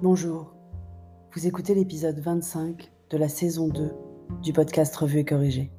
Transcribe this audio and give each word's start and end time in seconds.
Bonjour, 0.00 0.54
vous 1.34 1.48
écoutez 1.48 1.74
l'épisode 1.74 2.20
25 2.20 2.88
de 3.10 3.16
la 3.18 3.28
saison 3.28 3.66
2 3.66 3.90
du 4.44 4.52
podcast 4.52 4.94
Revue 4.94 5.18
et 5.18 5.24
Corrigé. 5.24 5.72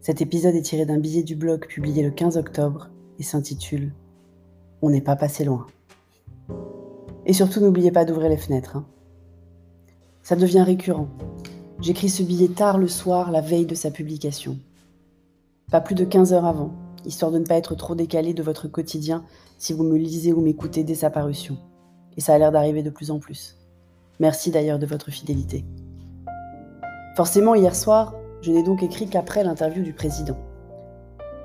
Cet 0.00 0.20
épisode 0.20 0.56
est 0.56 0.62
tiré 0.62 0.86
d'un 0.86 0.98
billet 0.98 1.22
du 1.22 1.36
blog 1.36 1.64
publié 1.68 2.02
le 2.02 2.10
15 2.10 2.36
octobre 2.36 2.90
et 3.20 3.22
s'intitule 3.22 3.94
On 4.82 4.90
n'est 4.90 5.00
pas 5.00 5.14
passé 5.14 5.44
loin. 5.44 5.68
Et 7.26 7.32
surtout, 7.32 7.60
n'oubliez 7.60 7.92
pas 7.92 8.04
d'ouvrir 8.04 8.28
les 8.28 8.36
fenêtres. 8.36 8.76
Hein. 8.76 8.86
Ça 10.24 10.34
devient 10.34 10.62
récurrent. 10.62 11.08
J'écris 11.80 12.08
ce 12.08 12.24
billet 12.24 12.48
tard 12.48 12.76
le 12.76 12.88
soir, 12.88 13.30
la 13.30 13.40
veille 13.40 13.66
de 13.66 13.76
sa 13.76 13.92
publication. 13.92 14.58
Pas 15.70 15.80
plus 15.80 15.94
de 15.94 16.04
15 16.04 16.32
heures 16.32 16.46
avant, 16.46 16.72
histoire 17.04 17.30
de 17.30 17.38
ne 17.38 17.46
pas 17.46 17.54
être 17.54 17.76
trop 17.76 17.94
décalé 17.94 18.34
de 18.34 18.42
votre 18.42 18.66
quotidien 18.66 19.24
si 19.58 19.72
vous 19.72 19.84
me 19.84 19.96
lisez 19.96 20.32
ou 20.32 20.40
m'écoutez 20.40 20.82
dès 20.82 20.96
sa 20.96 21.10
parution. 21.10 21.56
Et 22.18 22.20
ça 22.20 22.34
a 22.34 22.38
l'air 22.38 22.52
d'arriver 22.52 22.82
de 22.82 22.90
plus 22.90 23.10
en 23.10 23.20
plus. 23.20 23.56
Merci 24.18 24.50
d'ailleurs 24.50 24.80
de 24.80 24.86
votre 24.86 25.10
fidélité. 25.10 25.64
Forcément, 27.16 27.54
hier 27.54 27.74
soir, 27.74 28.14
je 28.42 28.50
n'ai 28.50 28.64
donc 28.64 28.82
écrit 28.82 29.08
qu'après 29.08 29.44
l'interview 29.44 29.84
du 29.84 29.92
président. 29.92 30.36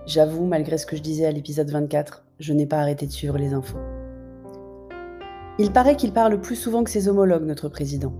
J'avoue, 0.08 0.46
malgré 0.46 0.80
ce 0.80 0.88
que 0.88 0.98
je 0.98 1.02
disais 1.02 1.28
à 1.28 1.32
l'épisode 1.32 1.70
24, 1.70 2.26
je 2.40 2.54
n'ai 2.54 2.66
pas 2.66 2.80
arrêté 2.80 3.06
de 3.06 3.12
suivre 3.12 3.38
les 3.38 3.54
infos. 3.54 3.78
Il 5.60 5.72
paraît 5.72 5.96
qu'il 5.96 6.12
parle 6.12 6.42
plus 6.42 6.56
souvent 6.56 6.84
que 6.84 6.90
ses 6.90 7.08
homologues, 7.08 7.46
notre 7.46 7.70
président. 7.70 8.14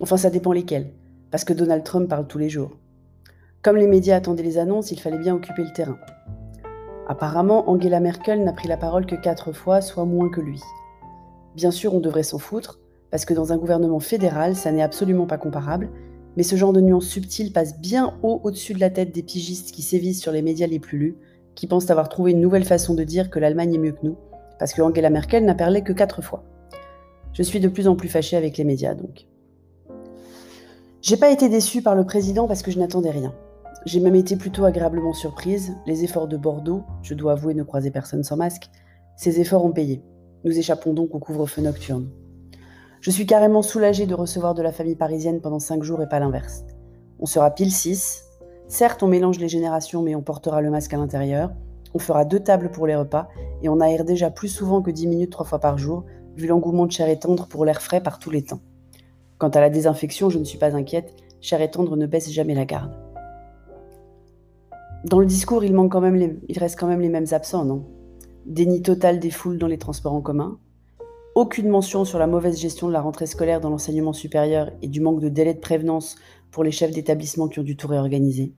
Enfin, 0.00 0.18
ça 0.18 0.28
dépend 0.28 0.52
lesquels, 0.52 0.92
parce 1.30 1.44
que 1.44 1.54
Donald 1.54 1.82
Trump 1.82 2.10
parle 2.10 2.26
tous 2.26 2.38
les 2.38 2.50
jours. 2.50 2.76
Comme 3.62 3.76
les 3.76 3.88
médias 3.88 4.16
attendaient 4.16 4.42
les 4.42 4.58
annonces, 4.58 4.92
il 4.92 5.00
fallait 5.00 5.18
bien 5.18 5.34
occuper 5.34 5.64
le 5.64 5.72
terrain. 5.72 5.98
Apparemment, 7.08 7.70
Angela 7.70 8.00
Merkel 8.00 8.44
n'a 8.44 8.52
pris 8.52 8.68
la 8.68 8.76
parole 8.76 9.06
que 9.06 9.16
quatre 9.16 9.52
fois, 9.52 9.80
soit 9.80 10.04
moins 10.04 10.28
que 10.28 10.42
lui. 10.42 10.60
Bien 11.56 11.70
sûr, 11.70 11.94
on 11.94 12.00
devrait 12.00 12.22
s'en 12.22 12.38
foutre, 12.38 12.78
parce 13.10 13.24
que 13.24 13.32
dans 13.32 13.50
un 13.50 13.56
gouvernement 13.56 13.98
fédéral, 13.98 14.54
ça 14.56 14.70
n'est 14.72 14.82
absolument 14.82 15.26
pas 15.26 15.38
comparable, 15.38 15.88
mais 16.36 16.42
ce 16.42 16.54
genre 16.54 16.74
de 16.74 16.82
nuance 16.82 17.06
subtile 17.06 17.50
passe 17.50 17.80
bien 17.80 18.18
haut 18.22 18.42
au-dessus 18.44 18.74
de 18.74 18.80
la 18.80 18.90
tête 18.90 19.10
des 19.10 19.22
pigistes 19.22 19.72
qui 19.72 19.80
sévissent 19.80 20.20
sur 20.20 20.32
les 20.32 20.42
médias 20.42 20.66
les 20.66 20.78
plus 20.78 20.98
lus, 20.98 21.16
qui 21.54 21.66
pensent 21.66 21.90
avoir 21.90 22.10
trouvé 22.10 22.32
une 22.32 22.42
nouvelle 22.42 22.66
façon 22.66 22.92
de 22.92 23.04
dire 23.04 23.30
que 23.30 23.38
l'Allemagne 23.38 23.74
est 23.74 23.78
mieux 23.78 23.92
que 23.92 24.04
nous, 24.04 24.18
parce 24.58 24.74
que 24.74 24.82
Angela 24.82 25.08
Merkel 25.08 25.46
n'a 25.46 25.54
parlé 25.54 25.82
que 25.82 25.94
quatre 25.94 26.20
fois. 26.20 26.44
Je 27.32 27.42
suis 27.42 27.58
de 27.58 27.68
plus 27.68 27.88
en 27.88 27.96
plus 27.96 28.10
fâchée 28.10 28.36
avec 28.36 28.58
les 28.58 28.64
médias, 28.64 28.94
donc. 28.94 29.26
J'ai 31.00 31.16
pas 31.16 31.30
été 31.30 31.48
déçue 31.48 31.80
par 31.80 31.94
le 31.94 32.04
président 32.04 32.46
parce 32.46 32.62
que 32.62 32.70
je 32.70 32.78
n'attendais 32.78 33.10
rien. 33.10 33.34
J'ai 33.86 34.00
même 34.00 34.14
été 34.14 34.36
plutôt 34.36 34.66
agréablement 34.66 35.14
surprise. 35.14 35.72
Les 35.86 36.04
efforts 36.04 36.28
de 36.28 36.36
Bordeaux, 36.36 36.82
je 37.02 37.14
dois 37.14 37.32
avouer 37.32 37.54
ne 37.54 37.62
croiser 37.62 37.90
personne 37.90 38.24
sans 38.24 38.36
masque, 38.36 38.68
ces 39.16 39.40
efforts 39.40 39.64
ont 39.64 39.72
payé. 39.72 40.02
Nous 40.46 40.60
échappons 40.60 40.94
donc 40.94 41.12
au 41.12 41.18
couvre-feu 41.18 41.60
nocturne. 41.60 42.08
Je 43.00 43.10
suis 43.10 43.26
carrément 43.26 43.62
soulagée 43.62 44.06
de 44.06 44.14
recevoir 44.14 44.54
de 44.54 44.62
la 44.62 44.70
famille 44.70 44.94
parisienne 44.94 45.40
pendant 45.40 45.58
cinq 45.58 45.82
jours 45.82 46.00
et 46.02 46.08
pas 46.08 46.20
l'inverse. 46.20 46.64
On 47.18 47.26
sera 47.26 47.50
pile 47.50 47.72
6. 47.72 48.22
Certes, 48.68 49.02
on 49.02 49.08
mélange 49.08 49.40
les 49.40 49.48
générations, 49.48 50.02
mais 50.02 50.14
on 50.14 50.22
portera 50.22 50.60
le 50.60 50.70
masque 50.70 50.94
à 50.94 50.98
l'intérieur. 50.98 51.50
On 51.94 51.98
fera 51.98 52.24
deux 52.24 52.38
tables 52.38 52.70
pour 52.70 52.86
les 52.86 52.94
repas 52.94 53.26
et 53.60 53.68
on 53.68 53.80
aère 53.80 54.04
déjà 54.04 54.30
plus 54.30 54.46
souvent 54.46 54.82
que 54.82 54.92
10 54.92 55.08
minutes 55.08 55.32
trois 55.32 55.44
fois 55.44 55.58
par 55.58 55.78
jour, 55.78 56.04
vu 56.36 56.46
l'engouement 56.46 56.86
de 56.86 56.92
chair 56.92 57.08
et 57.08 57.18
tendre 57.18 57.48
pour 57.48 57.64
l'air 57.64 57.82
frais 57.82 58.00
par 58.00 58.20
tous 58.20 58.30
les 58.30 58.44
temps. 58.44 58.60
Quant 59.38 59.48
à 59.48 59.60
la 59.60 59.68
désinfection, 59.68 60.30
je 60.30 60.38
ne 60.38 60.44
suis 60.44 60.58
pas 60.58 60.76
inquiète, 60.76 61.12
chair 61.40 61.60
et 61.60 61.72
tendre 61.72 61.96
ne 61.96 62.06
baisse 62.06 62.30
jamais 62.30 62.54
la 62.54 62.66
garde. 62.66 62.92
Dans 65.06 65.18
le 65.18 65.26
discours, 65.26 65.64
il, 65.64 65.74
manque 65.74 65.90
quand 65.90 66.00
même 66.00 66.38
il 66.48 66.58
reste 66.60 66.78
quand 66.78 66.86
même 66.86 67.00
les 67.00 67.08
mêmes 67.08 67.26
absents, 67.32 67.64
non? 67.64 67.84
Déni 68.46 68.80
total 68.80 69.18
des 69.18 69.30
foules 69.30 69.58
dans 69.58 69.66
les 69.66 69.76
transports 69.76 70.12
en 70.12 70.20
commun. 70.20 70.60
Aucune 71.34 71.68
mention 71.68 72.04
sur 72.04 72.20
la 72.20 72.28
mauvaise 72.28 72.60
gestion 72.60 72.86
de 72.86 72.92
la 72.92 73.00
rentrée 73.00 73.26
scolaire 73.26 73.60
dans 73.60 73.70
l'enseignement 73.70 74.12
supérieur 74.12 74.70
et 74.82 74.86
du 74.86 75.00
manque 75.00 75.20
de 75.20 75.28
délai 75.28 75.52
de 75.52 75.58
prévenance 75.58 76.14
pour 76.52 76.62
les 76.62 76.70
chefs 76.70 76.92
d'établissement 76.92 77.48
qui 77.48 77.58
ont 77.58 77.64
dû 77.64 77.76
tout 77.76 77.88
réorganiser. 77.88 78.54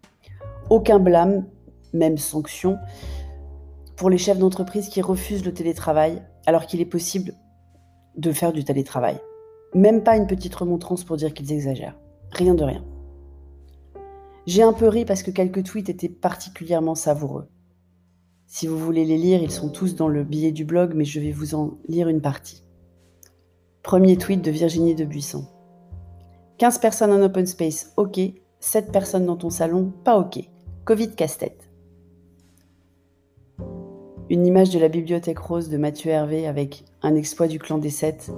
Aucun 0.69 0.99
blâme, 0.99 1.47
même 1.95 2.19
sanction, 2.19 2.77
pour 3.97 4.11
les 4.11 4.19
chefs 4.19 4.39
d'entreprise 4.39 4.91
qui 4.91 5.01
refusent 5.01 5.47
le 5.47 5.55
télétravail 5.55 6.23
alors 6.45 6.67
qu'il 6.67 6.83
est 6.83 6.85
possible 6.85 7.33
de 8.19 8.31
faire 8.31 8.53
du 8.53 8.65
télétravail. 8.65 9.19
Même 9.75 10.03
pas 10.03 10.19
une 10.19 10.27
petite 10.27 10.55
remontrance 10.55 11.03
pour 11.03 11.17
dire 11.17 11.33
qu'ils 11.33 11.51
exagèrent. 11.51 11.99
Rien 12.33 12.55
de 12.55 12.63
rien. 12.63 12.85
J'ai 14.45 14.63
un 14.63 14.75
peu 14.75 14.89
ri 14.89 15.07
parce 15.07 15.23
que 15.23 15.31
quelques 15.31 15.65
tweets 15.65 15.89
étaient 15.89 16.11
particulièrement 16.11 16.95
savoureux. 16.95 17.49
Si 18.51 18.67
vous 18.67 18.79
voulez 18.79 19.05
les 19.05 19.19
lire, 19.19 19.43
ils 19.43 19.51
sont 19.51 19.69
tous 19.69 19.95
dans 19.95 20.09
le 20.09 20.25
billet 20.25 20.53
du 20.53 20.65
blog, 20.65 20.95
mais 20.95 21.05
je 21.05 21.21
vais 21.21 21.33
vous 21.33 21.55
en 21.55 21.77
lire 21.87 22.09
une 22.09 22.23
partie. 22.23 22.65
Premier 23.83 24.17
tweet 24.17 24.43
de 24.43 24.51
Virginie 24.51 24.95
de 24.95 25.05
Buisson. 25.05 25.45
15 26.57 26.79
personnes 26.79 27.13
en 27.13 27.23
open 27.23 27.47
space, 27.47 27.93
ok. 27.99 28.19
7 28.61 28.91
personnes 28.91 29.27
dans 29.27 29.37
ton 29.37 29.51
salon, 29.51 29.93
pas 30.03 30.19
ok. 30.19 30.41
Covid 30.87 31.11
casse-tête. 31.11 31.71
Une 34.31 34.47
image 34.47 34.71
de 34.71 34.79
la 34.79 34.89
bibliothèque 34.89 35.41
rose 35.41 35.69
de 35.69 35.77
Mathieu 35.77 36.11
Hervé 36.11 36.47
avec 36.47 36.87
un 37.03 37.17
exploit 37.17 37.49
du 37.49 37.59
clan 37.59 37.77
des 37.77 37.91
7, 37.91 38.33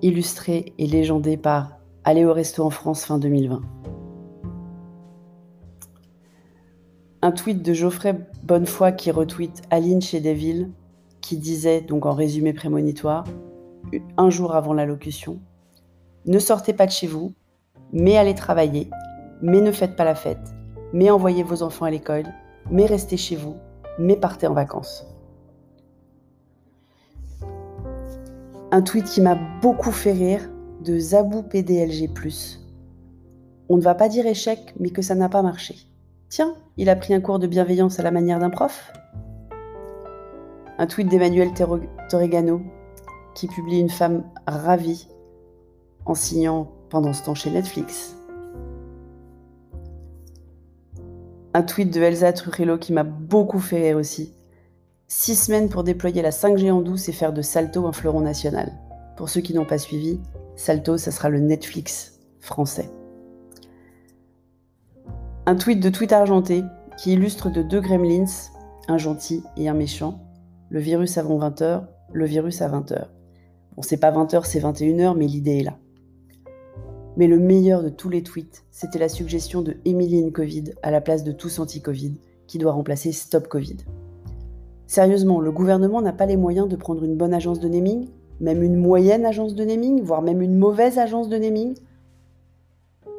illustré 0.00 0.74
et 0.78 0.86
légendé 0.86 1.36
par 1.36 1.80
Aller 2.04 2.24
au 2.24 2.32
resto 2.32 2.62
en 2.62 2.70
France 2.70 3.04
fin 3.04 3.18
2020. 3.18 3.62
Un 7.24 7.32
tweet 7.32 7.62
de 7.62 7.72
Geoffrey 7.72 8.14
Bonnefoy 8.42 8.96
qui 8.96 9.10
retweet 9.10 9.62
Aline 9.70 10.02
chez 10.02 10.20
Deville, 10.20 10.70
qui 11.22 11.38
disait, 11.38 11.80
donc 11.80 12.04
en 12.04 12.12
résumé 12.12 12.52
prémonitoire, 12.52 13.24
un 14.18 14.28
jour 14.28 14.54
avant 14.54 14.74
l'allocution 14.74 15.40
Ne 16.26 16.38
sortez 16.38 16.74
pas 16.74 16.84
de 16.84 16.90
chez 16.90 17.06
vous, 17.06 17.32
mais 17.94 18.18
allez 18.18 18.34
travailler, 18.34 18.90
mais 19.40 19.62
ne 19.62 19.72
faites 19.72 19.96
pas 19.96 20.04
la 20.04 20.14
fête, 20.14 20.54
mais 20.92 21.08
envoyez 21.08 21.42
vos 21.42 21.62
enfants 21.62 21.86
à 21.86 21.90
l'école, 21.90 22.26
mais 22.70 22.84
restez 22.84 23.16
chez 23.16 23.36
vous, 23.36 23.56
mais 23.98 24.16
partez 24.16 24.46
en 24.46 24.52
vacances. 24.52 25.06
Un 28.70 28.82
tweet 28.82 29.06
qui 29.06 29.22
m'a 29.22 29.38
beaucoup 29.62 29.92
fait 29.92 30.12
rire 30.12 30.50
de 30.84 30.98
Zabou 30.98 31.42
PDLG. 31.42 32.10
On 33.70 33.78
ne 33.78 33.82
va 33.82 33.94
pas 33.94 34.10
dire 34.10 34.26
échec, 34.26 34.74
mais 34.78 34.90
que 34.90 35.00
ça 35.00 35.14
n'a 35.14 35.30
pas 35.30 35.40
marché. 35.40 35.93
Tiens, 36.34 36.56
il 36.76 36.88
a 36.88 36.96
pris 36.96 37.14
un 37.14 37.20
cours 37.20 37.38
de 37.38 37.46
bienveillance 37.46 38.00
à 38.00 38.02
la 38.02 38.10
manière 38.10 38.40
d'un 38.40 38.50
prof 38.50 38.92
Un 40.78 40.86
tweet 40.88 41.08
d'Emmanuel 41.08 41.50
Torregano 41.54 42.60
qui 43.36 43.46
publie 43.46 43.78
une 43.78 43.88
femme 43.88 44.24
ravie 44.44 45.06
en 46.06 46.16
signant 46.16 46.72
pendant 46.90 47.12
ce 47.12 47.22
temps 47.22 47.36
chez 47.36 47.52
Netflix. 47.52 48.16
Un 51.52 51.62
tweet 51.62 51.94
de 51.94 52.02
Elsa 52.02 52.32
Trujillo 52.32 52.78
qui 52.78 52.92
m'a 52.92 53.04
beaucoup 53.04 53.60
fait 53.60 53.80
rire 53.80 53.96
aussi. 53.96 54.34
Six 55.06 55.36
semaines 55.36 55.68
pour 55.68 55.84
déployer 55.84 56.20
la 56.20 56.30
5G 56.30 56.72
en 56.72 56.80
douce 56.80 57.08
et 57.08 57.12
faire 57.12 57.32
de 57.32 57.42
Salto 57.42 57.86
un 57.86 57.92
fleuron 57.92 58.22
national. 58.22 58.72
Pour 59.16 59.28
ceux 59.28 59.40
qui 59.40 59.54
n'ont 59.54 59.66
pas 59.66 59.78
suivi, 59.78 60.18
Salto, 60.56 60.98
ça 60.98 61.12
sera 61.12 61.28
le 61.28 61.38
Netflix 61.38 62.18
français. 62.40 62.90
Un 65.46 65.56
tweet 65.56 65.78
de 65.78 65.90
tweet 65.90 66.10
argenté 66.12 66.64
qui 66.96 67.12
illustre 67.12 67.50
de 67.50 67.60
deux 67.60 67.82
gremlins, 67.82 68.24
un 68.88 68.96
gentil 68.96 69.42
et 69.58 69.68
un 69.68 69.74
méchant, 69.74 70.20
le 70.70 70.80
virus 70.80 71.18
avant 71.18 71.38
20h, 71.38 71.82
le 72.14 72.24
virus 72.24 72.62
à 72.62 72.68
20h. 72.70 73.08
Bon, 73.76 73.82
c'est 73.82 73.98
pas 73.98 74.10
20h, 74.10 74.46
c'est 74.46 74.60
21h, 74.60 75.14
mais 75.14 75.26
l'idée 75.26 75.58
est 75.58 75.64
là. 75.64 75.76
Mais 77.18 77.26
le 77.26 77.38
meilleur 77.38 77.82
de 77.82 77.90
tous 77.90 78.08
les 78.08 78.22
tweets, 78.22 78.64
c'était 78.70 78.98
la 78.98 79.10
suggestion 79.10 79.60
de 79.60 79.76
Emeline 79.84 80.32
Covid 80.32 80.72
à 80.82 80.90
la 80.90 81.02
place 81.02 81.24
de 81.24 81.32
tous 81.32 81.58
anti-Covid, 81.58 82.14
qui 82.46 82.56
doit 82.56 82.72
remplacer 82.72 83.12
Stop 83.12 83.48
Covid. 83.48 83.76
Sérieusement, 84.86 85.40
le 85.40 85.52
gouvernement 85.52 86.00
n'a 86.00 86.14
pas 86.14 86.24
les 86.24 86.38
moyens 86.38 86.68
de 86.68 86.76
prendre 86.76 87.04
une 87.04 87.18
bonne 87.18 87.34
agence 87.34 87.60
de 87.60 87.68
naming, 87.68 88.08
même 88.40 88.62
une 88.62 88.76
moyenne 88.76 89.26
agence 89.26 89.54
de 89.54 89.64
naming, 89.64 90.00
voire 90.00 90.22
même 90.22 90.40
une 90.40 90.56
mauvaise 90.56 90.98
agence 90.98 91.28
de 91.28 91.36
naming? 91.36 91.74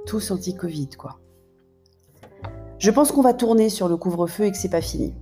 Tous 0.08 0.32
anti-Covid, 0.32 0.90
quoi. 0.98 1.20
Je 2.78 2.92
pense 2.92 3.14
qu'on 3.14 3.22
va 3.22 3.34
tourner 3.34 3.70
sur 3.70 3.88
le 3.88 3.96
couvre-feu 3.96 4.46
et 4.46 4.52
que 4.52 4.58
c'est 4.58 4.70
pas 4.70 4.82
fini. 4.82 5.14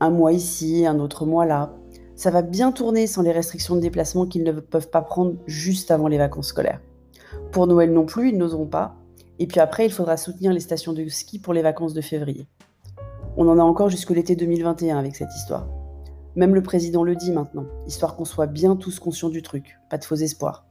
Un 0.00 0.10
mois 0.10 0.32
ici, 0.32 0.86
un 0.86 0.98
autre 0.98 1.24
mois 1.24 1.46
là. 1.46 1.72
Ça 2.16 2.30
va 2.30 2.42
bien 2.42 2.72
tourner 2.72 3.06
sans 3.06 3.22
les 3.22 3.30
restrictions 3.30 3.76
de 3.76 3.80
déplacement 3.80 4.26
qu'ils 4.26 4.42
ne 4.42 4.52
peuvent 4.52 4.90
pas 4.90 5.02
prendre 5.02 5.34
juste 5.46 5.92
avant 5.92 6.08
les 6.08 6.18
vacances 6.18 6.48
scolaires. 6.48 6.80
Pour 7.52 7.68
Noël 7.68 7.92
non 7.92 8.06
plus, 8.06 8.30
ils 8.30 8.38
n'oseront 8.38 8.66
pas. 8.66 8.96
Et 9.38 9.46
puis 9.46 9.60
après, 9.60 9.86
il 9.86 9.92
faudra 9.92 10.16
soutenir 10.16 10.52
les 10.52 10.60
stations 10.60 10.92
de 10.92 11.06
ski 11.08 11.38
pour 11.38 11.52
les 11.52 11.62
vacances 11.62 11.94
de 11.94 12.00
février. 12.00 12.48
On 13.36 13.48
en 13.48 13.58
a 13.58 13.62
encore 13.62 13.88
jusqu'au 13.88 14.14
l'été 14.14 14.34
2021 14.34 14.98
avec 14.98 15.14
cette 15.14 15.34
histoire. 15.34 15.68
Même 16.34 16.54
le 16.54 16.62
président 16.62 17.04
le 17.04 17.14
dit 17.14 17.30
maintenant, 17.30 17.66
histoire 17.86 18.16
qu'on 18.16 18.24
soit 18.24 18.46
bien 18.46 18.74
tous 18.76 18.98
conscients 18.98 19.28
du 19.28 19.42
truc, 19.42 19.78
pas 19.90 19.98
de 19.98 20.04
faux 20.04 20.16
espoirs. 20.16 20.66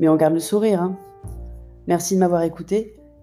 Mais 0.00 0.08
on 0.08 0.16
garde 0.16 0.34
le 0.34 0.40
sourire, 0.40 0.82
hein. 0.82 0.98
Merci 1.86 2.14
de 2.14 2.20
m'avoir 2.20 2.42
écouté 2.42 2.96